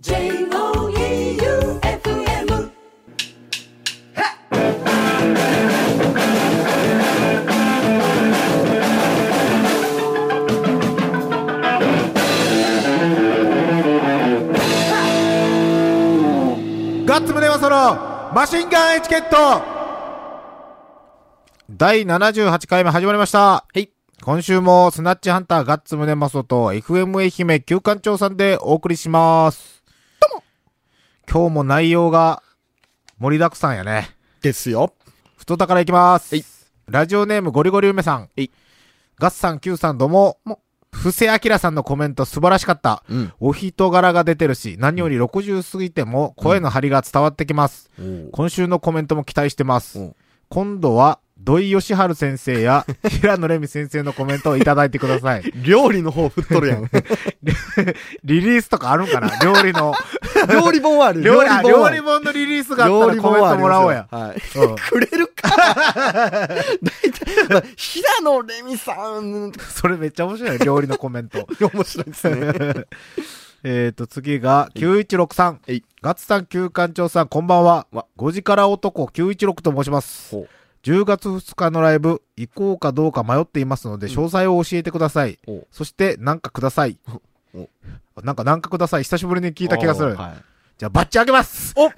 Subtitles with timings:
[0.00, 0.30] J-O-E-U-F-M
[17.04, 17.76] ガッツムネマソロ
[18.32, 19.64] マシンガンエチケット
[21.68, 23.38] 第78回目始まりました。
[23.38, 23.90] はい。
[24.22, 29.77] 今週もスナッチハンターガッツムネマソと FM 愛媛旧館長さんでお送りします。
[31.30, 32.42] 今日も内容が
[33.18, 34.08] 盛りだくさんやね。
[34.40, 34.94] ですよ。
[35.36, 36.34] 太田からいきます。
[36.34, 36.44] はい
[36.90, 38.30] ラジオネームゴリゴリ梅さん。
[38.40, 38.48] い
[39.18, 40.38] ガッツさん、Q さんどうも。
[40.90, 43.04] 布施明さんのコメント素晴らしかった。
[43.10, 43.32] うん。
[43.40, 47.90] お人柄が出てるし、何より60過ぎても声の張りが伝わってきます。
[48.32, 49.98] 今週のコメントも期待してます。
[49.98, 50.16] うん
[50.50, 55.52] 今度は、土井善晴先生や 平野レミ先生のコメントをいただいてください。
[55.62, 56.84] 料理の方振っとるやん。
[58.24, 59.30] リリースとかあるんかな？
[59.44, 59.94] 料理の。
[60.52, 61.22] 料理本はある。
[61.22, 64.06] 料理、あ料理本のリリースがあったらコメントもらおうや。
[64.10, 64.58] はい。
[64.58, 65.48] うんくれるか。
[65.56, 66.64] 大体、
[67.48, 71.46] まあ平野レミさん、それめっちゃ面白いよ、料理のコメント。
[71.72, 72.86] 面白いですね。
[73.64, 75.82] えーと、次が、9163はい。
[76.00, 78.06] ガッツさん、旧館長さん、こんばんはわ。
[78.16, 80.30] 5時から男916と申します。
[80.30, 80.48] ほう
[80.84, 85.38] 10月2日のライブ、行こうかどうか迷っていますので、詳細を教えてください。
[85.48, 86.98] おそして、なんかください
[87.54, 87.68] お。
[88.22, 89.02] なんか、なんかください。
[89.04, 90.14] 久しぶりに聞いた気がする。
[90.16, 90.34] はい。
[90.78, 91.90] じゃあ、バッチあげますお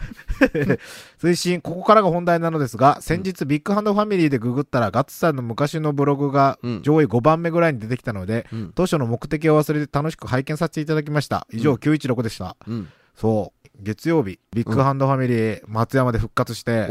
[1.21, 8.73] 追伸、ここからが本題なのですが、先日ビッグハンドファミリーでググったら、ガッツさんの昔のブログがうん上位5番目ぐらいに出てきたので、うん。
[8.75, 11.47] 当初の目的を忘れて楽しく拝見させていただきました。
[11.53, 12.57] 以上、うん916でした。
[12.67, 12.89] うん。
[13.15, 13.69] そう。
[13.83, 16.89] 月曜日、ビッグハンドファミリー、松山で復活して、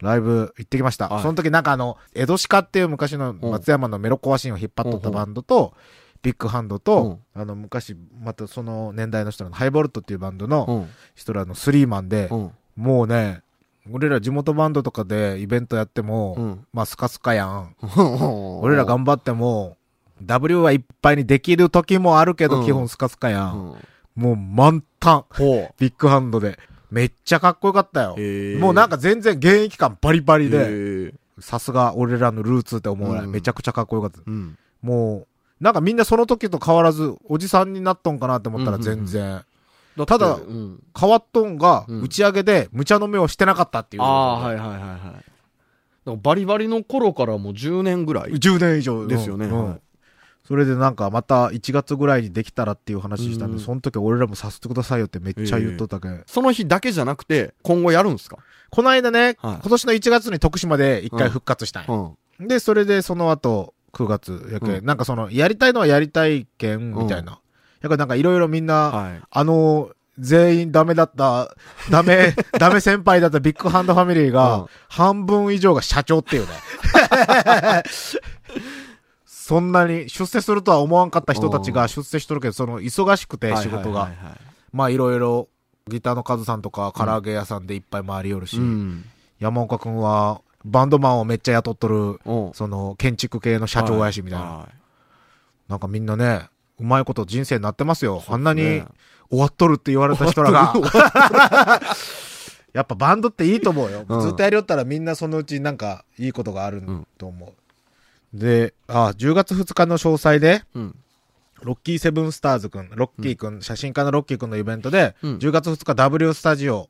[0.00, 1.08] ライブ行ってきました。
[1.08, 5.74] はいその時なんかあの、江戸鹿っていう昔の松山のメロコアシーンを引っ張っとったバンドと、
[6.22, 10.88] ビッグハンドと、あの昔、またその年代の人らのハイボルトっていうバンドのうん。
[11.14, 12.50] 人らのスリーマンで、うん。
[12.76, 13.42] もうね、
[13.90, 16.66] 俺ら地元バンドとかでイベントやっても、うん。
[16.72, 17.74] まあスカスカやん。
[17.96, 19.76] 俺俺ら頑張っても、
[20.22, 23.46] W はいっぱいにできる時もあるけど、うん基本スカスカや。
[23.46, 23.76] うんん。
[24.14, 25.24] もう満タン。
[25.78, 26.58] ビッグハンドで。
[26.90, 28.16] めっちゃかっこよかったよ。
[28.60, 34.20] もうなんか全然現役感バリバリで、で、さすが俺らのルーツって思うぐらい、うんめちゃくちゃかっこよかった。
[34.24, 34.58] うん。
[34.82, 35.26] もう、
[35.62, 39.42] なんかみんなその時と変わらず、おじさんになっとんかなって思ったら全然。
[40.06, 40.82] ただうん。
[40.98, 44.02] 変わっとんが、うん打ち上げで無茶の目をしてなかったっていう。
[44.02, 46.18] ああ、はいはいはいはい。
[46.20, 48.32] バリバリの頃からもう10年ぐらい。
[48.32, 49.06] 10年以上。
[49.06, 49.80] ですよねうんはい
[50.44, 56.24] それでなんかまた1月ぐらいにできたらっていう話したんで、うんその時俺らもさせてくださいよってめっちゃ言っとったけん。
[56.26, 58.38] その日だけじゃなくて、今後やるんですか？
[58.70, 61.94] この間ね、はい今年の1月に徳島で1回復活したんや
[62.40, 62.48] うん。
[62.48, 67.40] で、それでその後、9月やけ、うんなんかその、やりたいのはやりたいけん、みたいな。
[67.80, 69.20] やからなんかいろいろみんな、はい。
[69.30, 71.54] あの、全員ダメだった、
[71.90, 76.48] ダメ、 ダメ先輩だったビッグハンドファミリーが、うん半分以上が社長っていうね。
[79.24, 84.10] そんなに出世するとは思わんかった人たちが出世しとるけど、その忙しくて仕事が。
[84.72, 85.48] まあいろいろ、
[85.88, 89.04] ギターのカズさんとか唐揚げ屋さんでいっぱい回りよるし、うん。
[89.40, 92.52] 山岡くんはバンドマンをめっちゃ雇っとる、うん。
[92.54, 94.46] その建築系の社長やしみたいな。
[94.46, 94.68] は
[95.68, 98.22] なんかみんなね、うまいこと人生になってますよ。
[98.28, 98.86] あんなにね
[99.30, 100.74] 終わっとるって言われた人らが。
[102.72, 104.04] やっぱバンドっていいと思うよ。
[104.08, 106.82] うんずっとやりよったらみんなそのうちなんかいいことがある
[107.18, 107.52] と思う。
[108.38, 110.96] で、あ、10月2日の詳細で、うん。
[111.62, 116.88] ロッキーセブンスターズくん、ロッキーくん、写真家のロッキーくんのイベントで、うん10月2日 W スタジオ。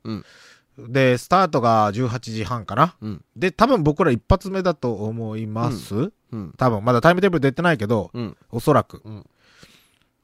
[0.84, 2.96] うんで、スタートが18時半かな。
[3.00, 3.24] うん。
[3.36, 6.12] で、多分僕ら一発目だと思います。
[6.32, 6.54] うん。
[6.56, 8.36] 多分、まだタイムテーブル出てないけど、うん。
[8.50, 9.02] おそらく。
[9.04, 9.26] うん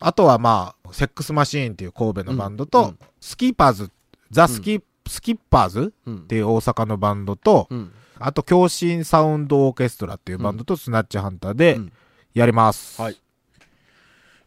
[0.00, 3.90] あとはまあ、セックスマシーンっていう神戸のバンドと、うんスキーパーズ、
[4.30, 7.92] ザ・スキ,、スキッパーズうんっていう大阪のバンドと、うん。
[8.20, 11.92] あと、共振サウンドオーケストラっていうバンドとスナッチハンターでうん
[12.34, 13.02] やります。
[13.02, 13.16] はい。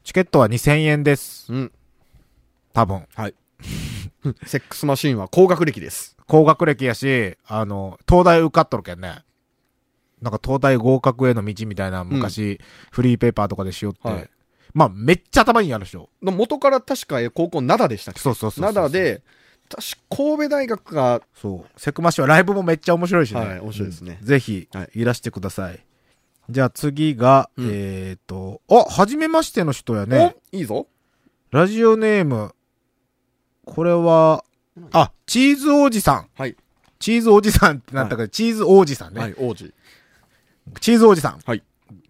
[0.05, 1.51] チケットは2000円です。
[1.51, 1.71] うん。
[2.73, 3.05] 多分。
[3.13, 3.35] はい。
[4.45, 6.15] セックスマシーンは高学歴です。
[6.27, 9.23] 高学歴やし、あの、東大受かっとるけんね。
[10.21, 12.59] なんか東大合格への道みたいな昔、
[12.91, 14.07] フリーペーパーとかでしよって。
[14.07, 14.29] はい
[14.73, 16.09] まあ、めっちゃ頭いいんやるでしょ。
[16.23, 18.21] の元から確か高校灘でしたっけ？
[18.21, 19.21] そうそうそうそう灘で、
[19.67, 21.79] 確か神戸大学が、そう。
[21.79, 23.41] セクマシはライブもめっちゃ面白いしね。
[23.41, 25.85] はい面白いですねうんぜひはい、いらしてください。
[26.49, 30.35] じゃあ次が、うんえっ、と、あ、はじめましての人やね。
[30.53, 30.87] おいいぞ。
[31.51, 32.55] ラジオネーム。
[33.65, 34.43] これは、
[34.91, 36.27] あ、チーズ王子さん。
[36.35, 36.55] はい。
[36.99, 39.21] チーズ王子さんってなったから、チーズ王子さんね。
[39.21, 39.73] はい、王子。
[40.79, 41.39] チーズ王子さん。
[41.43, 41.63] はい。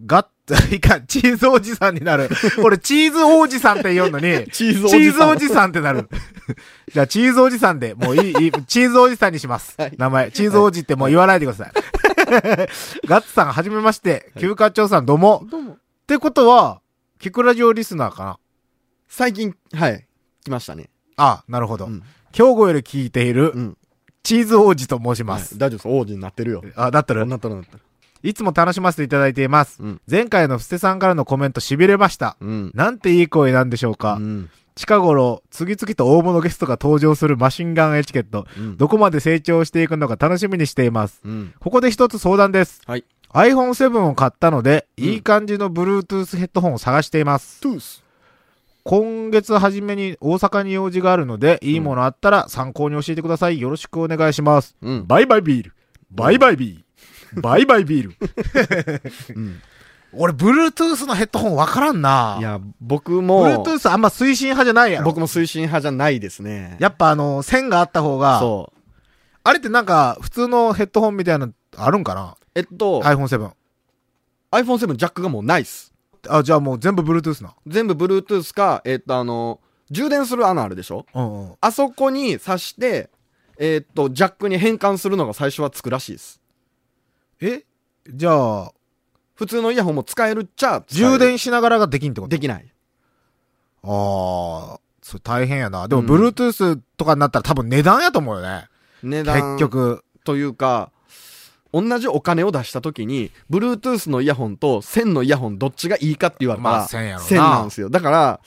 [0.05, 2.29] ガッツ、 いかん、チーズおじさんになる。
[2.63, 6.09] 俺、 チーズ王子さんって言うのに、チーズチーズおじさんってなる。
[6.91, 9.75] じゃあ、チーズおじさんで、もういい、いいチーズおじさんにします。
[9.77, 10.31] はい名前。
[10.31, 11.71] チーズおじってもう言わないでください。
[13.07, 14.31] ガッツさん、はじめまして。
[14.39, 15.45] 休暇長さん、どうも。
[15.49, 15.73] どうも。
[15.73, 15.77] っ
[16.07, 16.81] てことは、
[17.19, 18.39] キクラジオリスナーかな
[19.07, 20.07] 最近、はい。
[20.43, 20.89] 来ましたね。
[21.21, 21.85] あ、なるほど。
[21.85, 22.03] うん。
[22.33, 23.77] 兵庫より聞いているう、ん。
[24.23, 25.55] チーズ王子と申します。
[25.55, 25.87] はい大丈夫です。
[25.87, 26.63] 王子になってるよ。
[26.75, 27.79] あ、だったら、なったらなったら。
[28.23, 29.81] いつも楽しませていただいています。
[29.81, 30.01] うん。
[30.09, 32.37] 前回の布施さんからのコメント痺れました。
[32.39, 32.71] うん。
[32.75, 34.15] なんていい声なんでしょうか。
[34.15, 34.49] うん。
[34.75, 38.45] 近頃、次々と大物ゲストが登場するマシンガンエチケット。
[38.57, 38.77] うん。
[38.77, 41.19] どこまで成長していくのか楽しみにしています。
[41.25, 41.53] うん。
[41.59, 42.81] ここで一つ相談です。
[42.85, 43.03] はい。
[43.33, 47.59] iPhone7 を買ったので、うんいい感じの Bluetooth ヘッドホンを探しています。
[47.61, 48.03] トゥース。
[48.83, 53.61] 今月初めに大阪に用事があるので、いいものあったら参考に教えてください。
[53.61, 54.75] よろしくお願いします。
[54.81, 55.07] うん。
[55.07, 55.73] バイバイビール。
[56.09, 57.41] バイバイビール。
[57.41, 58.15] バイバイビール。
[59.35, 59.61] うん。
[60.13, 65.05] 俺、Bluetooth のヘッドホンわからんないや、僕も、Bluetooth あんま推進派じゃないやろ。
[65.05, 66.75] 僕も推進派じゃないですね。
[66.79, 68.79] やっぱあの、線があった方が、そう。
[69.43, 72.35] あれってなんか、普通のヘッドホンみたいなのあるんかな？
[72.55, 73.51] えっと、?iPhone7。
[74.51, 75.90] iPhone7 ジャックがもうないっす。
[76.29, 77.55] あ、じゃあもう全部 Bluetooth な。
[77.67, 79.59] 全部 Bluetooth か、えっと、あの、
[79.89, 81.05] 充電する穴あるでしょ？
[81.13, 81.55] うんうん。
[81.59, 83.09] あそこに挿して、
[83.57, 86.41] えっと、ジャックに変換するのが最初はつくらしいです。
[87.41, 87.63] え？
[88.07, 88.31] じゃ
[88.61, 88.71] あ、
[89.35, 92.29] 普通のイヤホンも使えるっちゃ充電しながらができんってこと？
[92.29, 92.73] できない。
[93.83, 95.87] ああ、それ大変やな。
[95.87, 98.67] でも、うん Bluetooth とかになったら多分値段やと思うよね。
[99.03, 100.03] 値段結局。
[100.23, 100.91] というか、
[101.73, 107.89] 同じお金を出した時に、Bluetooth のイヤホンと線のイヤホンどっちがいいかって言われたら、まあ線やろな線なんですよ。
[107.89, 108.39] だから、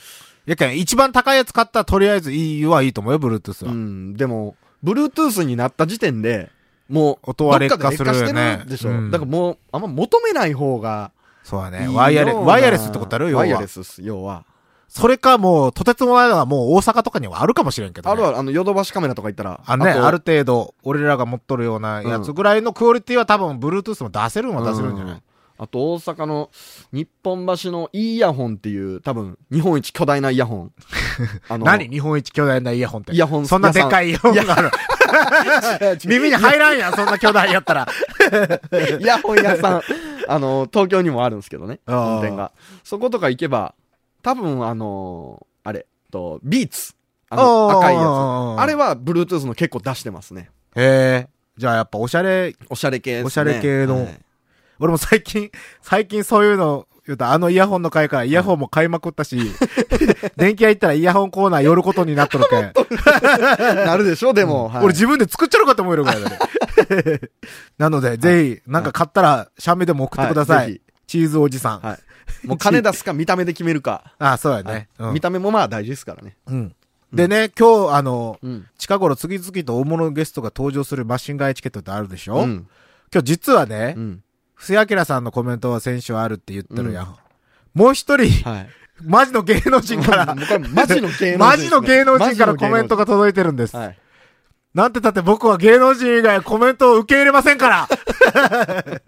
[0.47, 3.73] やけん、一番高いやつ買ったらとりあえずいいはいいと思うよ、Bluetooth は。
[3.73, 6.51] うん、でも、Bluetooth になった時点で、
[6.89, 8.91] もう、音は劣化するよねどっかで劣化してるでしょ。
[8.91, 11.13] うんだからもう、あんま求めない方が
[11.45, 11.81] そうだね。
[11.81, 14.45] いいようなワイヤレス、ワイヤレスってことあるよ、ワイヤ要はレスっす、要は。
[14.97, 18.13] それかもう、とてつもないのがもう大阪とかにはあるかもしれんけど、ね。
[18.13, 19.61] あるある、あの、ヨドバシカメラとか行ったら。
[19.67, 25.23] あのね、とある程度、俺らが持っとるようなやつぐらいのクオリティは多分、Bluetooth も出せるんは出せるんじゃない、うん
[25.57, 26.51] あと大阪の
[26.93, 30.73] 日本橋のイヤホンっていう多分日本一巨大なイヤホン。
[31.49, 33.15] あの何日本一巨大なイヤホンって？
[33.15, 34.71] イヤホンそんなでっかいイヤホンがある。
[36.07, 37.87] 耳に入らんやん、そんな巨大やったら。
[39.01, 39.83] イヤホン屋さん、
[40.27, 42.51] あの、東京にもあるんですけどね、本店が。
[42.83, 43.75] そことか行けば、
[44.25, 46.95] 多分あのあれ、と、ビーツ。
[47.29, 48.05] あの、赤いやつ。
[48.05, 48.89] あれは。
[48.89, 50.51] は Bluetooth の結構出してますね。
[50.75, 51.29] へえ。
[51.57, 53.27] じゃあやっぱおしゃれ、おしゃれ系ですね。
[53.27, 54.21] おしゃれ系のはい
[54.81, 59.39] 俺も最近、最近そういうの、言うとあのイヤホンの回からイヤホンも買いまくったし、
[60.37, 62.73] 電気屋行ったらイヤホンコーナー寄ることになっとるけん。
[63.87, 64.69] なるでしょ、でも。
[64.69, 66.39] はい俺自分で作っちゃろうかと思えるぐらいだね。
[67.79, 70.81] なので、ぜひ、なんか買ったら、シャメでも送ってください。
[71.07, 71.81] チーズおじさん。
[71.81, 71.99] ひはい。
[72.45, 74.13] もう金出すか見た目で決めるか。
[74.19, 74.73] あそうやね。
[74.73, 76.37] はいうん見た目もまあ大事ですからね。
[76.47, 76.75] うん。
[77.13, 78.67] でね、今日、あの、うん。
[78.77, 82.67] 近頃次々と大物ゲストが登場するマシンガンエチケットってあるでしょ、うん。
[83.13, 84.23] 今日実はねう、ん。
[84.55, 87.17] 布施明さんのコメントは先週あるって言ってるやん。
[87.75, 88.69] もう一人、はい。
[89.03, 90.35] マジの芸能人から、
[90.73, 93.77] マジの芸能人ねマジの芸能人からコメントが届いてるんです。
[93.77, 93.99] はい。
[94.75, 97.89] なんてだって僕は芸能人以外コメントを受け入れませんから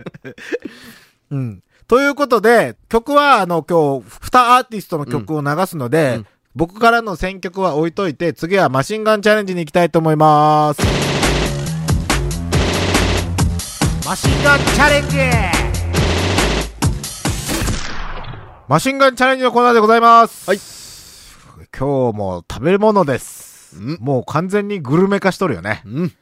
[1.31, 1.63] うん。
[1.89, 10.81] ということで、曲はあの今日、二アーティストの曲を流すので、うん僕からの選曲は置いといて、次はマシンガンチャレンジに行きたいと思います。
[14.07, 15.19] マシンガンチャレンジ
[18.67, 20.49] マシンガンチャレンジのコーナーでございます。
[20.49, 20.59] はい。
[21.79, 23.77] 今日も食べ物です。
[23.79, 25.83] うんもう完全にグルメ化しとるよね。
[25.85, 26.13] うん。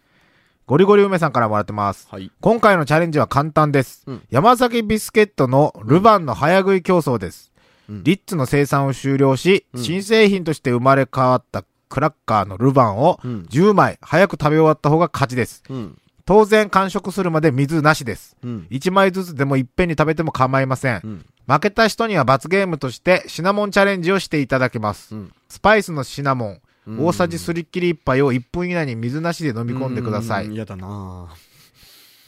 [0.67, 2.09] ゴリゴリ梅さんからもらってます。
[2.11, 2.31] はい。
[2.41, 4.03] 今回のチャレンジは簡単です。
[4.07, 7.53] うん山崎ビスケットのルバンの早食い競争です。
[7.89, 13.47] うんリッツの生産を終了し、うん新製品として生まれ変わったクラッカーのルバンをうん。
[13.51, 15.63] 10枚早く食べ終わった方が勝ちです。
[15.69, 15.99] うん。
[16.25, 18.35] 当然完食するまで水なしです。
[18.43, 18.67] うん。
[18.71, 21.01] 1枚ずつでもいっぺんに食べても構いません。
[21.05, 21.27] うん。
[21.47, 25.15] 負けた人には罰ゲームとしてシナモンチャレンジをしていただきます。
[25.15, 30.47] うんスパイスのシナモン、うん大さじすりっきり1杯を1分以内に水なしで飲み込んでください。
[30.47, 31.29] うん嫌だな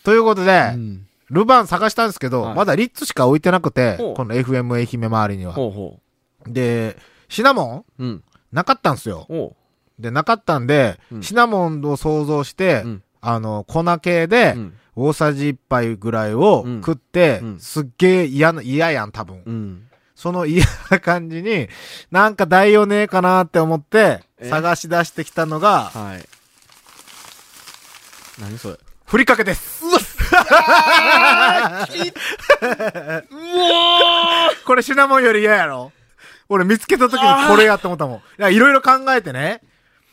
[0.02, 0.75] ということで、ぁ。
[0.75, 1.06] うん。
[1.30, 5.52] ルバン探したんですけど、はいまだリッツしか置いてなくてこの FM 愛媛周りには。
[5.52, 6.00] ほうほ
[6.46, 6.96] で、
[7.28, 8.04] シナモンう。
[8.04, 8.25] うん。
[8.52, 9.25] なかったんですよ。
[9.28, 9.56] ほ
[9.98, 14.54] で、なかったんで、うんシナモンを想像して、うんあの、粉系で。
[14.98, 19.82] 大さじ1杯ぐらいをうん食って、うんすっげえ嫌な、嫌やん、多分。
[20.16, 20.20] うん。
[20.20, 21.68] その嫌な感じに、
[22.11, 24.49] なんか代用ねえかなって思って、え？
[24.49, 26.28] 探し出してきたのが、はい。
[28.40, 28.78] 何それ？
[29.04, 29.85] ふりかけです。
[34.66, 35.92] これシナモンより嫌やろ？
[36.49, 38.16] 俺見つけた時にこれやって思ったもん。
[38.18, 39.61] いや、いろいろ考えてね。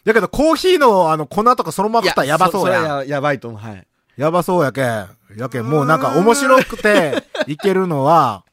[0.03, 2.83] やけど、コーヒーのあの、粉とかそのまま食ったらやばそうやん。
[2.83, 3.59] それややばいと思う。
[3.59, 3.87] はい。
[4.17, 5.07] やばそうやけん。
[5.37, 8.43] やけん、もうなんか面白くて、 いけるのは、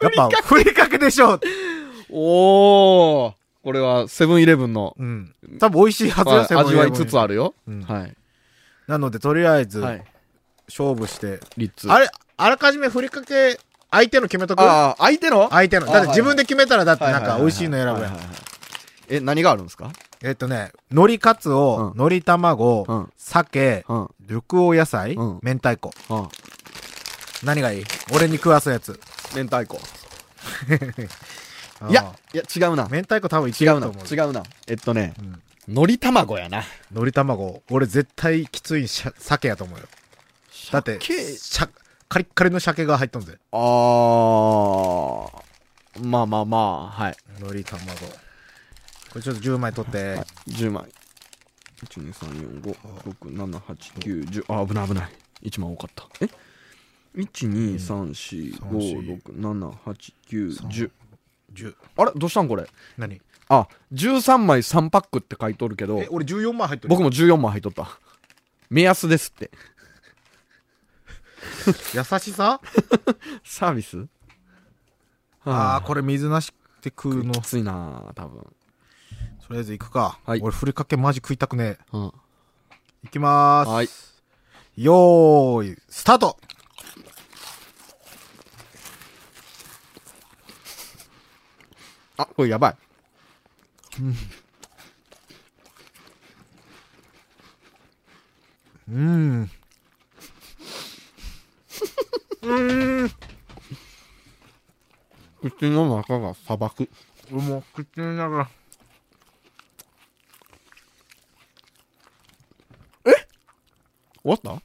[0.00, 1.40] やっぱ、ふりかけでしょ。
[2.10, 3.34] おー。
[3.62, 5.34] これは、セブンイレブンの、うん。
[5.58, 7.54] 多分美味しいはずよ、はいセブンイレブン味わいつつあるよ。
[7.66, 8.14] うんはい。
[8.86, 10.04] なので、とりあえず、はい。
[10.68, 11.40] 勝負して。
[11.56, 11.90] リッツ。
[11.90, 13.58] あれ、あらかじめふりかけ、
[13.90, 14.60] 相手の決めとく？
[14.60, 15.48] ああ、相手の？
[15.50, 15.88] 相手の。
[15.88, 18.18] あだって自分で決めたら、だってなんか美味しいの選ぶやん。
[19.08, 19.90] え、何があるんですか？
[20.22, 24.08] えっとね、海苔カツオ、うん海苔卵うん、鮭、うん。
[24.20, 25.92] 緑黄野菜うん、明太子。
[26.10, 26.28] うん。
[27.44, 27.84] 何がいい？
[28.12, 29.00] 俺に食わすやつ。
[29.34, 29.76] 明太子。
[31.90, 32.88] いや、いや、違うな。
[32.90, 33.88] 明太子多分違うな。
[33.88, 34.42] 違うな。
[34.66, 36.62] えっとね、うん海苔卵やな。
[36.92, 37.60] 海苔卵。
[37.70, 39.86] 俺絶対きついしゃ鮭やと思うよ。
[40.70, 41.00] だって、
[42.08, 43.36] カリッカリの鮭が入っとんぜ。
[43.50, 45.28] あー。
[46.06, 47.16] まあまあまあ、はい。
[47.40, 47.84] 海苔卵。
[47.96, 48.02] こ
[49.16, 50.24] れちょっと10枚取って。
[50.48, 50.84] 10枚。
[51.84, 52.76] 1、2、3、4、5、
[53.20, 54.62] 6、7、8、9、10。
[54.62, 55.08] あ、危ない危ない。
[55.42, 56.06] 1枚多かった。
[56.24, 56.28] え？
[57.16, 60.90] ?1、2、3、4、5、6、7、8、9、10。
[61.54, 61.74] 10。
[61.96, 62.12] あれ？
[62.14, 62.66] どうしたんこれ？
[62.98, 63.20] 何？
[63.48, 66.88] あ、13枚3パックって書いとるけどえ、、俺14枚入ってる。
[66.90, 67.88] 僕も14枚入っとった。
[68.68, 69.50] 目安ですって。
[71.94, 72.60] 優しさ？
[73.44, 74.06] サービス？
[75.44, 77.32] ああ、これ水なしって食うの。
[77.34, 78.40] きついな多分。
[79.46, 80.18] とりあえず行くか。
[80.24, 81.78] はい俺ふりかけマジ食いたくねえ。
[81.92, 82.00] うん。
[82.02, 82.12] 行
[83.12, 83.68] きまーす。
[83.70, 83.88] はい。
[84.82, 86.36] よーい、スタート
[92.16, 92.76] あ、これやばい。
[98.88, 99.50] うーん。
[102.42, 103.10] うーん。
[105.42, 106.88] 口の中が砂漠。
[107.32, 108.48] 俺もう口の中。
[114.22, 114.62] 終わった？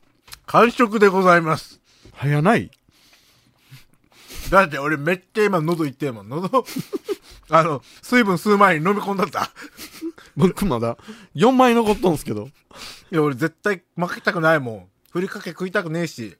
[0.47, 1.79] 完食でございます。
[2.13, 2.71] 早ない？
[4.49, 6.29] だって俺めっちゃ今喉いってえもん。
[6.29, 6.65] 喉、
[7.53, 9.51] あの、水分吸う前に飲み込んだった。
[10.37, 10.97] 僕まだ
[11.35, 12.47] 4枚残っとんすけど。
[13.11, 14.87] いや俺絶対負けたくないもん。
[15.11, 16.37] ふりかけ食いたくねえし。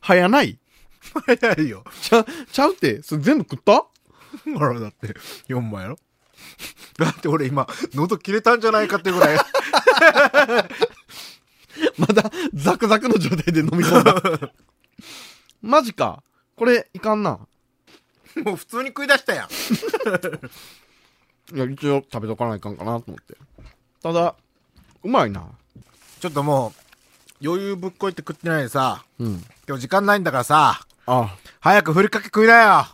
[0.00, 0.58] 早ない？
[1.26, 1.84] 早いよ。
[2.02, 3.86] ちゃ、ちゃうって、それ全部食った？
[4.58, 5.14] ほら、だって、
[5.48, 5.96] 4枚やろ
[6.98, 9.38] だって俺今、喉切れたんじゃないかってぐらい。
[11.96, 14.50] まだザクザクの状態で飲み込んだ。
[15.62, 16.22] マジか。
[16.56, 17.38] これ、いかんな。
[18.44, 19.48] もう普通に食い出したやん。
[21.54, 23.36] いや、一応食べとかないかんかなと思って。
[24.02, 24.34] ただ、
[25.02, 25.46] うまいな。
[26.20, 26.72] ちょっとも
[27.42, 29.44] う、余裕ぶっこいて食ってないでさ、うん。
[29.66, 32.86] 今日時間ないんだからさ、あ、早くふりかけ食いなよ。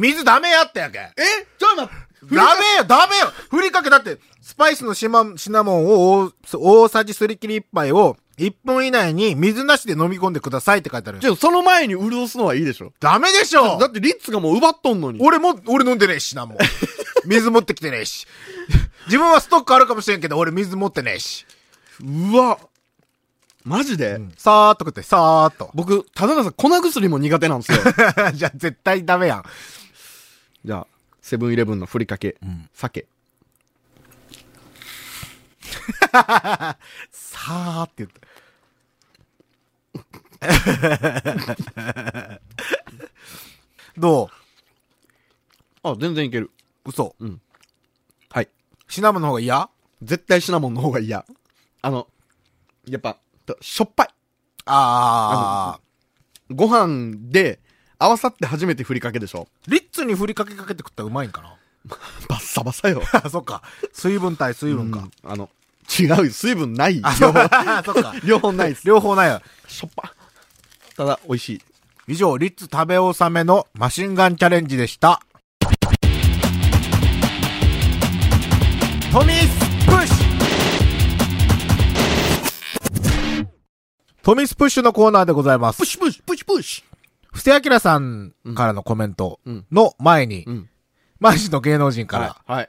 [0.00, 0.98] 水ダメやってやけ。
[0.98, 1.12] え？
[1.58, 2.02] ちょっと待って
[2.34, 11.22] ダメよダメよふりかけだって、スパイスのシマシナモンを大大さじすり切り1杯を1分以内に水なしで飲み込んでくださいって書いてあるよ。
[11.22, 12.92] ちょ、その前に潤すのはいいでしょ。
[13.00, 15.18] ダメでしょだってリッツがもう奪っとんのに。
[15.20, 16.58] 俺も、俺飲んでねえしな、もう。
[17.26, 18.26] 水持ってきてねえし。
[19.06, 21.46] 自分はストックあるかもしれんけど、俺水持ってねえし。
[22.00, 22.58] うわ。
[23.64, 25.70] マジで、さーっと食って、さーっと。
[25.74, 27.78] 僕、ただでさ、粉薬も苦手なんですよ。
[28.34, 29.44] じゃあ絶対ダメやん。
[30.64, 30.86] じゃあ、
[31.20, 33.06] セブンイレブンのふりかけ、ん鮭。
[37.10, 38.20] さーって言って。
[43.96, 44.30] ど
[45.82, 46.50] あ、全然いける。
[46.84, 47.14] う嘘。
[48.30, 48.48] はい。
[48.88, 49.68] シナモンの方が嫌？
[50.02, 51.24] 絶対シナモンの方が嫌。
[51.82, 52.08] あの、
[52.86, 54.08] やっぱ、としょっぱい。
[54.66, 56.54] あー。
[56.54, 57.60] ご飯で、
[57.98, 59.48] 合わさって初めてふりかけでしょ？
[59.68, 61.56] リッツにふりかけかけて食ったらうまいんかな？
[62.28, 63.02] バッサバサよ。
[63.12, 63.62] あ、そっか。
[63.92, 65.00] 水分対水分か。
[65.00, 65.50] うんあの、
[65.98, 66.32] 違うよ。
[66.32, 67.00] 水分ない。
[67.02, 68.14] あ、両方、あ そっか。
[68.24, 68.86] 両方ないです。
[68.86, 69.40] 両方ないよ。
[69.68, 70.14] しょっぱ。
[70.96, 71.62] ただ、美味しい。
[72.08, 75.20] 以上、リッツ食べ納めのマシンガンチャレンジでした。
[79.12, 80.22] トミスプッシュ
[84.22, 85.86] トミスプッシュのコーナーでございますプ。
[85.86, 86.84] シュプシュプシュプシ
[87.32, 90.50] 布施明さんからのコメントうんの前に、ュ。
[90.50, 90.68] うん。
[91.20, 92.52] マジの芸能人から、はい。
[92.52, 92.68] はい。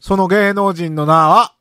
[0.00, 1.54] その芸能人の名は、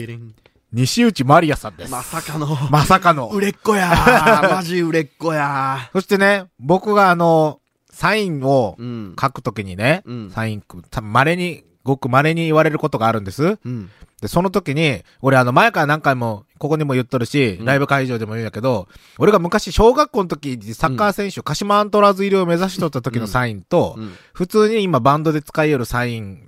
[0.00, 0.34] でれん。
[0.72, 1.90] 西内まりやさんです。
[1.90, 3.28] まさかの、まさかの。
[3.28, 4.54] 売れっ子やー。
[4.54, 8.76] マジ売れっ子やそしてね、僕があの、サインを。
[9.20, 13.58] 書くときにね、うんサインく、た稀に、ごく稀に言われることがあるんです。
[13.64, 13.90] うん。
[14.20, 18.88] で、その時に、俺あの前から何回も、ここにも言っとるし、うんライブ会場でも言うんやけど、
[19.18, 24.14] 俺が昔小学校の時にサッカー選手、鹿島アントラーズ入りを目指しとった時のサインと、うん。
[24.34, 26.47] 普通に今バンドで使いよるサイン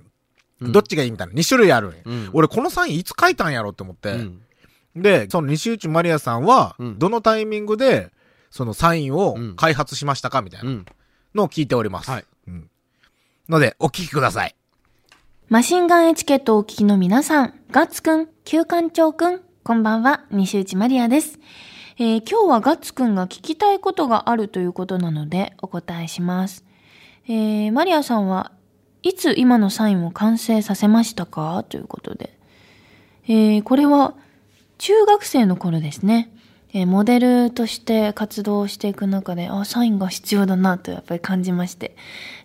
[0.61, 1.33] うんどっちがいいみたいな。
[1.33, 4.11] 2種類あるんやうん俺、このサインいつ書いたんやろって思って。
[4.13, 4.41] うん
[4.95, 8.11] で、その西内マリアさんはう、んどのタイミングで、
[8.49, 10.85] そのサインをうん開発しましたかみたいうなん
[11.33, 12.11] のを聞いております。
[12.11, 12.69] はいうん。
[13.49, 14.55] ので、お聞きください。
[15.49, 21.39] マシンガンエチケットをお聞きの皆さん、ガッツくん、旧館長くん、こんばんは、西内マリアです。
[21.97, 26.65] えー今日はガッツくんが聞きたいことがあるということなので、お答えします。
[27.27, 28.51] えーマリアさんは
[29.03, 31.65] いつ今のサインを完成させましたか？
[31.67, 32.37] ということで。
[33.27, 34.13] えーこれは
[34.77, 36.31] 中学生の頃ですね。
[36.73, 41.95] えーモデルとして活動していく中で、あ、サインが必要だなとやっぱり感じまして、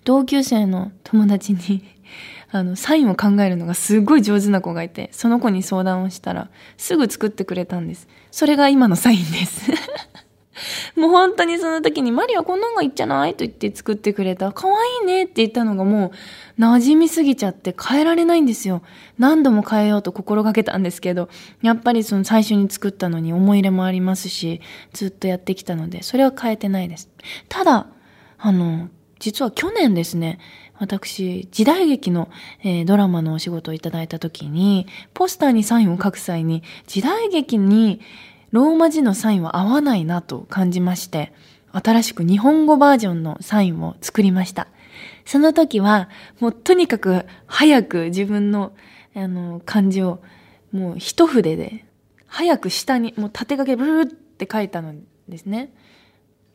[0.04, 1.84] 同級生の友達に、
[2.52, 6.48] あの、サインを考えるのがすごい上手な子がいて、その子に相談をしたら、
[6.78, 8.08] すぐ作ってくれたんです。
[8.30, 9.70] それが今のサインです。
[10.96, 13.32] もう本当にその時に、マリアこんなのがいいんじゃない？
[13.34, 14.52] と言って作ってくれた。
[14.52, 16.12] 可愛いねって言ったのがも
[16.58, 18.82] う馴染みすぎちゃって変えられないんですよ。
[19.18, 21.28] 何度も変えようと心がけたんですけど、
[21.62, 24.60] やっぱりその最初に作ったのに思い入れもありますし、
[24.92, 27.08] ずっとやってきたので、それは変えてないです。
[27.48, 27.86] ただ、
[28.38, 30.38] あの、実は去年ですね、
[30.78, 32.28] 私、時代劇の、
[32.62, 38.00] えードラマのお仕事をいただいた時に、ポスターにサインを書く際に、時代劇に
[38.50, 41.32] ローマ字のサインは合わないなと感じまして、
[41.72, 44.68] 新しく日本語バージョンのサインを作りました。
[45.24, 46.08] その時は、
[46.40, 48.72] もうとにかく早く自分の、
[49.14, 50.22] あの、漢字を、
[50.72, 51.84] もう一筆で、
[52.26, 54.94] 早く下に、もう縦書きブルーって書いたの
[55.28, 55.72] ですね。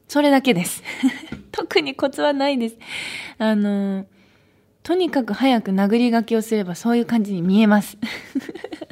[0.08, 0.84] それだけです。
[1.52, 2.78] 特にコツはないです。
[3.38, 4.06] あの、
[4.84, 7.98] とにかく早く殴り書きをすればそういう感じに見えます。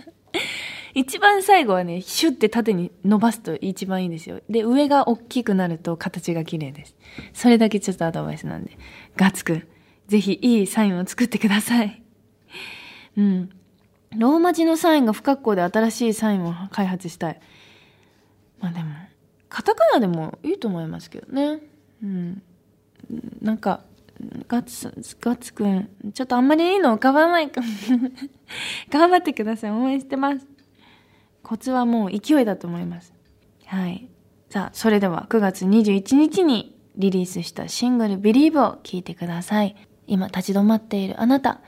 [1.00, 4.42] 一番最後はね、シュッて縦に伸ばすと一番いいですよ。
[4.50, 6.96] で、上が大きくなると形が綺麗です。
[7.32, 8.78] それだけちょっとアドバイスなんで。
[9.16, 9.68] ガツくん、
[10.10, 12.04] ぜひいいサインを作ってください。
[13.16, 13.50] うん。
[14.18, 17.40] ローマ字のサインが不格好で新しいサインを開発したい。
[18.60, 18.90] まあでも、
[19.48, 21.62] カタカナでもいいと思いますけどね。
[22.04, 22.42] うん。
[23.42, 23.86] なんか、
[24.50, 27.68] ガツ、ガツくん、ちょっとあんまりいいの浮かばないかも。
[28.92, 29.72] 頑張ってください。
[29.72, 30.46] 応援してます。
[31.50, 33.12] コツはもう勢いだと思います。
[33.66, 34.08] はい。
[34.52, 39.76] さあ、それでは9月21日にリリースしたシングル Believe を聴いてください。
[40.06, 41.62] 今立ち止まっているあなた、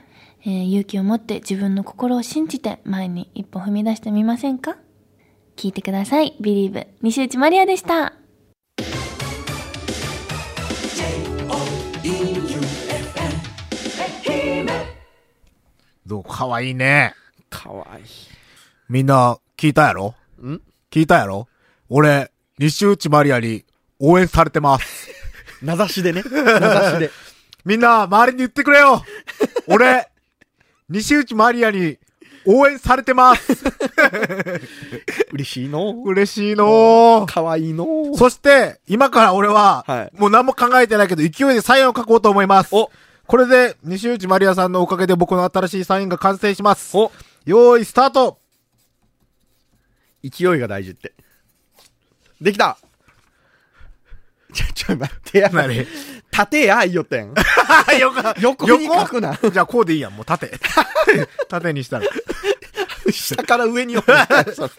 [0.45, 4.77] えー勇気を持って自分の心を信じて前に一歩踏み出してみませんか？
[5.55, 6.37] 聴いてください。
[6.39, 6.85] Believe。
[7.01, 8.13] 西内マリアでした。
[16.05, 16.23] どう？
[16.23, 17.15] かわいいね。
[17.49, 18.03] かわい
[18.87, 20.15] みんな、聞いたやろ？
[20.41, 20.47] い。
[20.47, 20.61] ん？
[20.89, 21.47] 聞いたやろ？
[21.87, 23.63] 俺、西内マリアに
[23.99, 25.11] 応援されてます。
[25.61, 26.23] 名指しでね。
[26.23, 27.11] 名指しで。
[27.63, 29.05] みんな、周りに言ってくれよ
[29.67, 30.09] 俺、
[30.89, 31.99] 西内マリアに
[32.47, 33.53] 応援されてます。
[35.31, 37.31] 嬉しいの嬉しいのー。
[37.31, 42.75] かわいいのそして、今から俺は、はいもう何も考えてないけど、勢いでサインを書こうと思います。
[42.75, 42.89] お
[43.27, 46.97] これで、西内マリアさんのおかげで僕の新しいサインが完成します。
[46.97, 47.11] お
[47.45, 48.40] よーい、スタート
[50.23, 51.13] 勢いが大事って。
[52.39, 52.77] できた
[54.53, 55.49] ちょ、ちょ、待ってや。
[55.49, 55.85] 何？
[56.29, 57.33] 縦や、いよったやん。
[57.87, 58.65] あ、よか横？
[58.77, 59.37] に書くな。
[59.51, 60.51] じゃあこうでいいやん、もう縦。
[61.47, 62.05] 縦にしたら。
[63.11, 64.13] 下から上に読
[64.45, 64.69] むそれ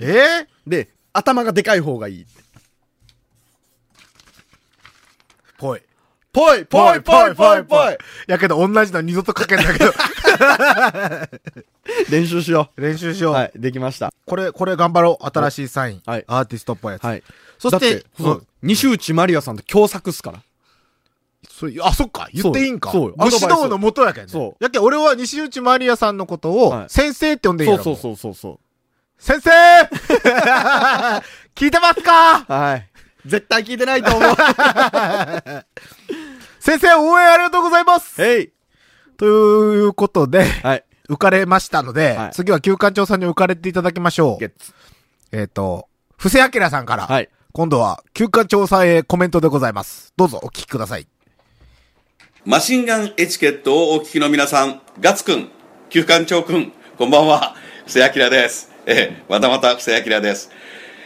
[0.00, 2.26] えー、で、頭がでかい方がいい。
[5.58, 5.82] ぽい。
[6.32, 7.96] ぽいぽいぽいぽいぽい
[8.28, 9.92] やけど同じの二度と書けんだけど。
[12.08, 13.32] 練習しよ練習しよう。
[13.32, 13.34] う。
[13.34, 14.12] はい、できました。
[14.26, 15.24] これ、これ頑張ろう。
[15.26, 16.02] 新しいサイン。
[16.06, 17.04] はいアーティストっぽいやつ。
[17.04, 17.22] はい。
[17.58, 20.40] そしてそう、西内マリアさんと共作っすから。
[21.48, 22.28] それあ、そっか。
[22.32, 22.92] 言っていいんか。
[22.92, 24.30] そう武士道の元やけんね。
[24.30, 27.84] そうやけん俺は西内マリアさんのことをは、い先生って呼んでいいんやろ。
[27.84, 28.60] そうそうそうそうそ
[29.18, 29.50] 先生
[31.54, 32.46] 聞いてますか？
[32.48, 32.52] う。
[32.52, 32.86] はい。
[33.26, 34.30] 絶対聞いてないと思う。
[36.60, 38.50] 先生応援ありがとうございますへい。
[39.16, 39.28] とい
[39.80, 40.84] うことで、はい。
[41.08, 44.52] 浮かれましたので、はい次は旧館長さんに浮かれていただきましょう。
[45.32, 47.28] えっ、と、布施明さんから、はい。
[47.52, 50.12] 今度は旧館長さんへコメントでございます。
[50.16, 51.08] どうぞお聞きください。
[52.44, 55.48] マシンガンエチケットをお聞きの皆さん、ガッツくん、
[55.88, 58.70] 旧館長くん、こんばんは、布施明です。
[58.86, 60.50] えー、またまた布施明です。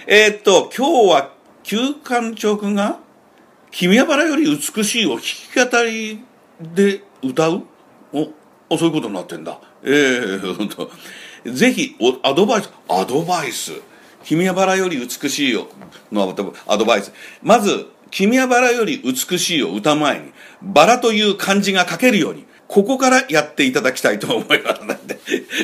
[0.07, 2.99] えーっと、今日は旧館長くんが、
[3.77, 6.21] 君はバラより美しいを弾き語り
[6.61, 7.65] で歌う？
[8.13, 8.31] お、
[8.73, 9.59] あそういうことになってんだ。
[9.83, 10.93] ええほんと。
[11.45, 13.73] ぜひ、お、アドバイス、アドバイス。
[14.25, 15.67] 君はバラより美しいよ
[16.13, 16.33] の
[16.69, 17.13] アドバイス。
[17.43, 20.31] まず、君はバラより美しいを歌う前に、
[20.63, 24.81] バラという漢字が書けるように、ここからやっていただきたいと思います。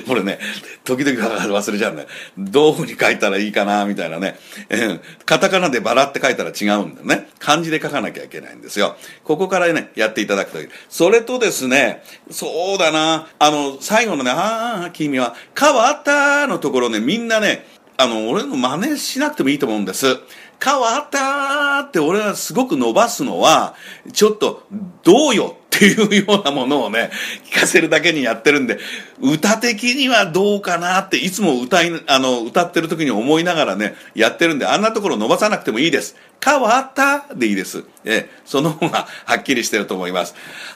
[0.06, 0.38] これね、
[0.84, 2.08] 時々忘れちゃうんだよ。
[2.38, 4.38] どういうふうに書いたらいいかな、みたいなね。
[5.26, 7.28] カタカナでバラって書いたら違うんだよね。
[7.38, 8.96] 漢字で書かなきゃいけないんですよ。
[9.24, 10.68] ここからね、やっていただくといい。
[10.88, 20.18] それとですね、そうだな、あの、最後のね、ああ、君は、変わったのところね、みんなね、あの、俺の真似しなくてもいいと思うんです。
[20.62, 23.74] 変わったーって俺はすごく伸ばすのは、
[24.12, 24.62] ちょっと、
[25.02, 27.10] どうよっていうようなものをね、
[27.50, 28.78] 聞かせるだけにやってるんで、
[29.22, 36.16] 歌的にはどうかなって、いつも歌い、あの、歌ってる時に思いながらね、やってるんで、あんなところ伸ばさなくてもいいです。
[36.44, 37.84] 変わったでいいです。
[38.04, 40.34] ええ、その方がはっきりしてると思います。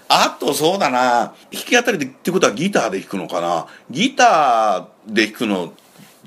[0.08, 5.74] あと、そうだな、弾き語りでってことはギターで弾くのかなギターで弾くの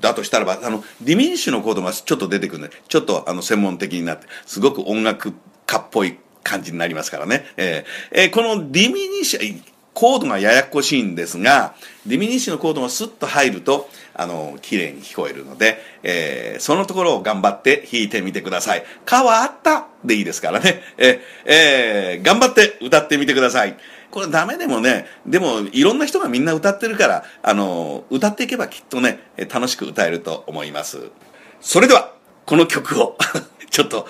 [0.00, 2.70] だとしたらば、あの、ディミニッシュのコードがちょっと出てくるね。
[2.88, 5.32] ちょっとあの、専門的になって、すごく音楽
[5.66, 7.44] 家っぽい感じになりますからね。
[7.56, 9.62] えーえーこのディミニッシュ、
[9.94, 11.74] コードがややこしいんですが、
[12.06, 18.84] ディミニッシュのコードがスッと入ると、あの、綺麗に聞こえるので、えーそのところを頑張って弾いてみてください。
[19.08, 20.82] 変わったでいいですからね。
[20.98, 23.76] えーえー頑張って歌ってみてください。
[24.18, 31.10] これダメでもね、でもいろんな人がみんな歌ってるから、あの、歌っていけばきっとね、楽しく歌えると思います。
[31.60, 33.16] それでは、この曲を、
[33.70, 34.08] ちょっと、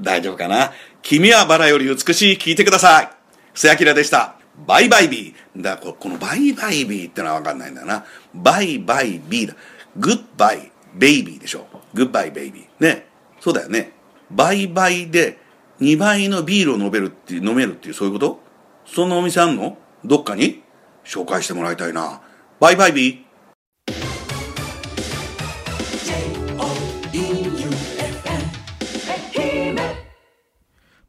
[0.00, 0.72] 大丈夫かな？
[1.02, 3.10] 君はバラより美しい聴いてください。
[3.52, 4.36] 布施明でした。
[4.66, 5.60] バイバイビー。
[5.60, 8.06] だここのバイバイビーってのはわかんないんだな。
[8.32, 9.56] バイバイビーだ。
[9.98, 11.66] グッバイベイビーでしょ。
[11.92, 12.64] グッバイベイビー。
[12.82, 13.08] ね。
[13.40, 13.92] そうだよね。
[14.30, 15.36] バイバイで
[15.82, 18.43] 2倍のビールを飲めるっていう、飲めるっていう、そういうこと？
[18.86, 19.76] そんなお店あんの？
[20.04, 20.62] どっかに？
[21.04, 22.20] 紹介してもらいたいな。
[22.60, 23.24] バイバイビー。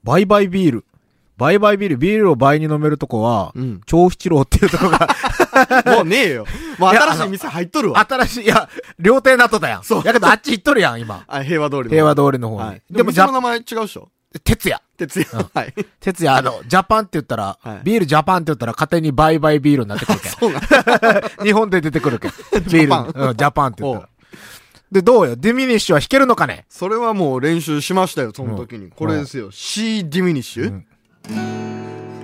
[0.04, 0.86] バイバイビール。
[1.38, 5.10] バイバイビール、ビールを倍に飲めるとこは、うん超七郎っていうとこが、
[5.98, 6.46] もうねえよ。
[6.80, 8.08] もう新しい店入っとるわ。
[8.10, 9.84] 新しい、いや、料亭なっとったやん。
[9.84, 11.26] そうやけどあっち行っとるやん、今。
[11.28, 11.90] あ、平和通りの。
[11.90, 12.62] 平和通りの方に。
[12.62, 12.82] はい。
[12.90, 14.08] でも、じゃ店の、名前違うっしょ？
[14.44, 14.82] 哲也。
[14.98, 15.28] 哲也。
[15.54, 15.74] はい。
[16.00, 20.32] 哲也、あの、ジャパンって言ったら、はいビールジャパンって言ったら勝手にバイバイビールになってくるけん。
[20.40, 20.62] そうなん
[21.46, 22.32] 日本で出てくるけん。
[22.32, 24.10] ビール、うん、ジャパンって言ったおら。
[24.92, 25.36] で、どうよ？
[25.36, 26.66] ディミニッシュは弾けるのかね？
[26.70, 28.90] それはもう練習しましたよ、その時に。
[28.96, 29.52] これですよ。
[29.52, 30.82] C ディミニッシュ？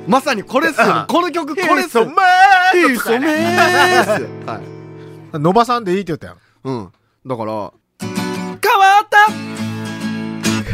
[0.08, 1.06] まさにこれっすよあ。
[1.08, 2.06] この曲、これっすよ。
[2.06, 2.12] め
[2.82, 4.28] いいっすよ、めーっすよ。
[4.46, 5.40] はい。
[5.40, 6.38] 伸ばさんでいいって言ったやん。
[6.64, 6.92] うん。
[7.26, 7.72] だから、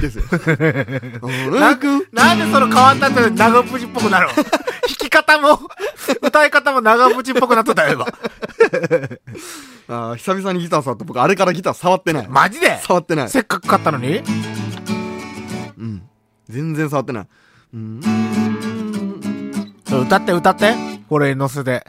[0.02, 0.24] ですよ。
[1.52, 4.34] ななくなんでその変わったって長渕っぽくなるの？
[4.44, 4.44] 弾
[4.88, 5.60] き方も、
[6.22, 8.06] 歌い方も長渕っぽくなっとったよ、今。
[9.90, 12.28] あー久々にギター触って、僕あれからギター触ってない。
[12.28, 12.80] マジで？
[12.82, 13.30] 触ってない。
[13.30, 14.22] せっかく買ったのに？
[15.78, 16.02] うん。
[16.50, 17.28] 全然触ってない。
[17.74, 18.02] うん。
[19.88, 20.74] そう歌って歌って。
[21.10, 21.86] これに乗せて。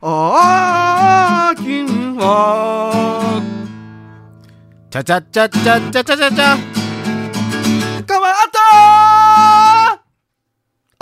[0.00, 3.42] ああ、君は、
[4.90, 6.77] ちゃちゃちゃちゃちゃちゃちゃちゃ。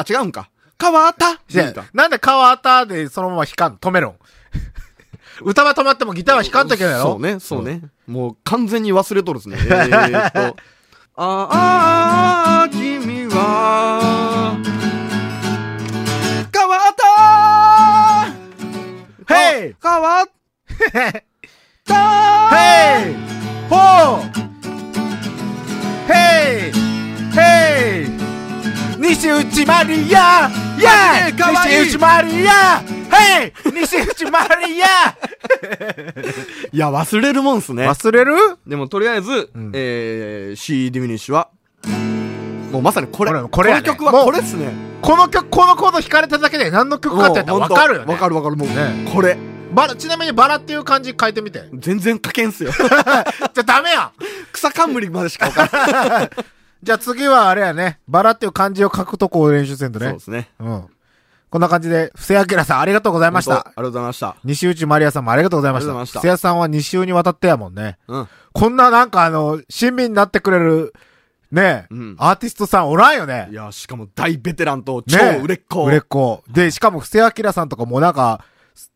[0.09, 0.51] 違うんか。
[0.81, 1.33] 変わった？
[1.33, 4.11] いやなんで変わったでそのまま弾かん止めろ。
[4.11, 4.15] ん。
[5.43, 7.83] 歌は止まってもギターは弾かんといけないやろそうね、そうね。
[8.07, 9.57] もう完全に忘れとるっすね。
[9.65, 10.57] えーっと。
[11.19, 14.57] ああ、君は、
[16.53, 16.95] 変わっ
[19.27, 19.35] た！
[19.35, 20.27] ヘイ変わっ
[21.87, 22.49] た！
[22.51, 23.15] ヘイ
[23.71, 24.21] ホー
[26.07, 26.73] ヘイ
[27.35, 28.16] ヘイ
[29.15, 34.87] 西内マリアイェイかわいい西内マリアヘイ西内マリア
[36.73, 37.89] いや、忘れるもんっすね。
[37.89, 38.35] 忘れる？
[38.67, 41.51] でも、とりあえず、んえー、C ディミニッシュは、
[42.73, 43.31] もうまさにこれ。
[43.31, 44.73] これこれやねこの曲はこれっすね。
[45.01, 48.13] この曲、このコード弾かれただけで何の曲かってやったらわかるよね。
[48.13, 48.57] わかるわかる。
[48.57, 49.39] もう、ねこれ。
[49.73, 51.69] バラ、ちなみにバラっていう漢字書いてみて。
[51.75, 52.73] 全然書けんすよ。
[52.75, 54.11] じゃあダメやん
[54.53, 55.69] 草冠までしか書か
[56.19, 56.31] ない。
[56.87, 57.99] じゃあ次はあれやね。
[58.07, 60.21] バラっていう漢字を書くとこを練習せんとねそうで。
[60.21, 60.51] すね。
[60.61, 60.87] うん。
[61.51, 63.57] こんな感じで、布施明さんありがとうございましたあ。
[63.57, 64.37] りがとうございました。
[64.45, 65.93] 西内マリアさんもありがとうございました。
[65.93, 67.99] 布施谷さんは2週にわたってやもんね。
[68.07, 68.29] うん。
[68.53, 70.95] こんななんかあの、親身になってくれる、
[71.51, 73.55] ね、うんアーティストさんおらんよねい。
[73.55, 75.85] や、しかも大ベテランと超ね売れっ子。
[75.85, 76.45] 売れっ子。
[76.49, 78.45] で、しかも布施明さんとかもなんか、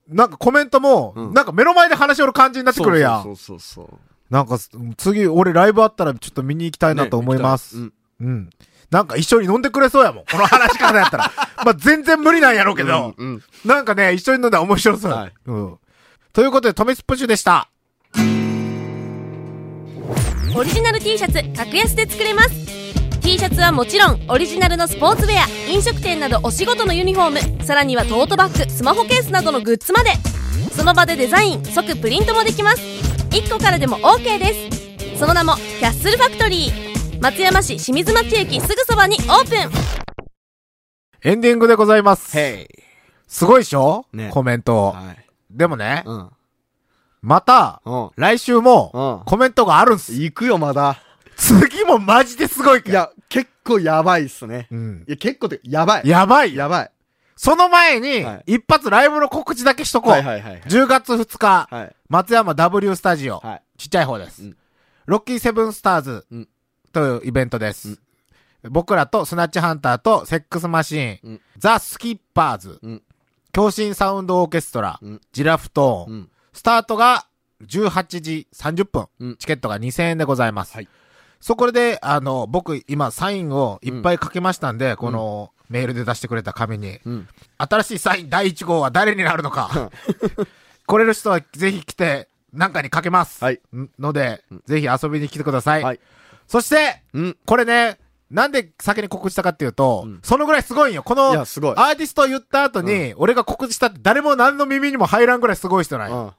[0.08, 3.22] なんかコメントも、うんなんか目の前で話しおる感じになってくるやん。
[3.24, 4.09] そうそうそうそう。
[4.30, 4.58] なんか、
[4.96, 7.80] 次、俺ライブあったらちょっと見に行きたいなと思います。
[7.80, 7.88] ね
[8.20, 8.50] うん。
[8.90, 10.24] なんか一緒に飲んでくれそうやもん。
[10.30, 11.32] この話し方やったら。
[11.64, 15.12] まあ全然無理なんやろうけど、うんうんなんかね、一緒に飲んだら面白そう。
[15.12, 15.78] はいうん。
[16.32, 17.68] ということで、トメスプッシュでした。
[20.56, 22.50] オリジナル T シャツ格安で作れます
[23.20, 30.10] T シャツはもちろんオリジナルのスポーツウェア飲食店などお仕事のユニフォームさらにはトートバッグスマホケースなどのグッズまで
[30.72, 32.89] その場でデザイン即プリントもできます
[33.30, 34.70] 1個からでも OK で
[35.14, 39.70] すその名もキャッスルファクトリー松山市清水町駅すぐそばにオープン
[41.22, 42.38] エンディングでございます。
[42.38, 42.82] へい。
[43.28, 44.06] すごいでしょ？
[44.14, 44.92] ねコメント。
[44.92, 45.26] はい。
[45.50, 46.30] でもね、うん。
[47.20, 48.10] また、うん。
[48.16, 50.14] 来週もうん、コメントがあるんす。
[50.14, 50.98] 行くよ、まだ。
[51.36, 52.92] 次もマジですごいから。
[52.92, 54.66] いや、結構やばいっすね。
[54.70, 55.04] うん。
[55.06, 56.08] いや、結構って、やばい。
[56.08, 56.60] やばいよ。
[56.60, 56.90] やばい。
[57.42, 60.12] その前には、一発ライブの告知だけしとこう。
[60.12, 60.60] はいはいはいはい。
[60.64, 61.96] 10月2日、はい。
[62.10, 63.38] 松山 W スタジオ。
[63.38, 63.62] はい。
[63.78, 64.42] ちっちゃい方です。
[64.42, 64.56] うん
[65.06, 66.48] ロッキーセブンスターズうん
[66.92, 67.98] というイベントです。
[68.68, 73.02] 僕らとスナッチハンターとセックスマシーン、うんザ・スキッパーズ、うん
[73.52, 76.30] 共振サウンドオーケストラ、うんジラフトーン、うん。
[76.52, 77.24] スタートが
[77.64, 80.74] 18時30分、うんチケットが2000円でございます。
[80.74, 80.88] はい
[81.40, 87.28] そこで、あの、僕今サインをいっぱい書けましたんで、このメールで出してくれた紙に、うん。
[87.56, 89.90] 新しいサイン第1号は誰になるのか。
[90.86, 93.42] 来れる人はぜひ来て、なんかに書けます。
[93.42, 95.82] はいんので、ぜひ遊びに来てください。
[95.82, 96.00] はい
[96.48, 97.36] そして、うん。
[97.46, 97.96] これね、
[98.28, 101.04] なんで先に告知したかっていうと、うんそのぐらいすごいんよ。
[101.04, 101.30] この。
[101.30, 106.16] アーティストを言った後に、俺が告知したって誰も何の耳にも入らんぐらいすごい人なんよ。
[106.16, 106.30] うん。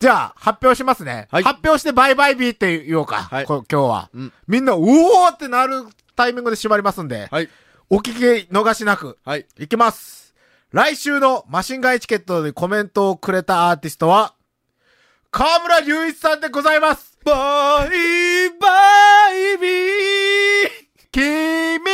[0.00, 1.28] じゃあ、発表しますね。
[1.30, 3.22] はい発表してバイバイビーって言おうか。
[3.22, 5.84] はいこ今日は、うんみんな、うおーってなる
[6.16, 7.48] タイミングで閉まりますんで、はい。
[7.94, 9.44] お聞き逃しなく、はい。
[9.58, 10.34] いきます。
[10.70, 14.34] 来週のマシンガンエチケットでコメントをくれたアーティストは、
[15.30, 17.18] 河村隆一さんでございます。
[17.22, 20.70] バイバイビー
[21.12, 21.84] 君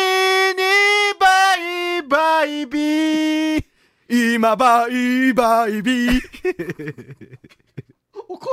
[0.54, 0.62] に
[1.18, 3.64] バイバイビー。
[4.08, 6.22] 今バイバイビー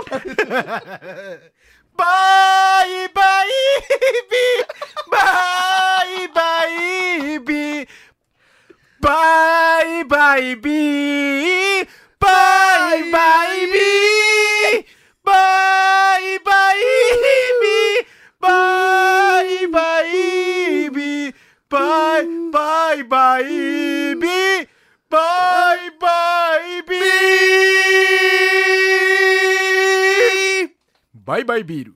[0.10, 1.55] バイバイ
[10.56, 11.88] ビー。
[12.14, 12.22] バ
[19.44, 21.36] イバイビー。
[21.70, 22.24] バイ
[23.04, 24.68] バイビー。
[25.10, 25.55] バイ
[31.26, 31.96] バイバイビール。